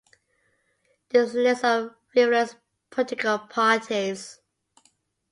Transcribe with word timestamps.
This 1.09 1.29
is 1.29 1.35
a 1.35 1.37
list 1.41 1.63
of 1.63 1.91
frivolous 2.11 2.55
political 2.89 3.37
parties. 3.37 4.39